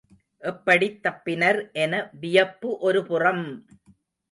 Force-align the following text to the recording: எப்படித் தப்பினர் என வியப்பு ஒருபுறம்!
எப்படித் 0.43 0.97
தப்பினர் 1.03 1.59
என 1.75 1.93
வியப்பு 2.19 2.77
ஒருபுறம்! 2.79 3.45